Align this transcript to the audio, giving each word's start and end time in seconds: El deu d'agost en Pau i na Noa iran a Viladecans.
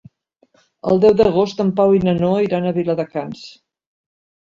El 0.91 1.01
deu 1.03 1.13
d'agost 1.19 1.63
en 1.65 1.71
Pau 1.81 1.95
i 1.99 2.03
na 2.09 2.17
Noa 2.25 2.43
iran 2.49 2.69
a 2.69 2.75
Viladecans. 2.81 3.49